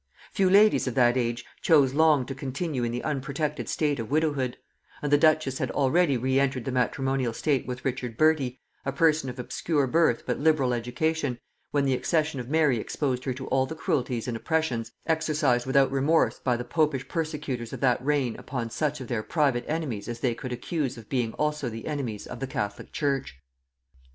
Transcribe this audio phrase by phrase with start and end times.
[0.31, 4.57] Few ladies of that age chose long to continue in the unprotected state of widowhood;
[5.03, 9.29] and the duchess had already re entered the matrimonial state with Richard Bertie, a person
[9.29, 11.37] of obscure birth but liberal education,
[11.69, 15.91] when the accession of Mary exposed her to all the cruelties and oppressions exercised without
[15.91, 20.21] remorse by the popish persecutors of that reign upon such of their private enemies as
[20.21, 23.37] they could accuse of being also the enemies of the catholic church.